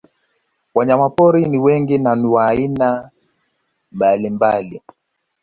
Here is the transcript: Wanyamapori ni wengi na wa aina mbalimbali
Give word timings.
Wanyamapori 0.75 1.45
ni 1.49 1.57
wengi 1.57 1.97
na 1.97 2.11
wa 2.29 2.45
aina 2.47 3.09
mbalimbali 3.91 4.81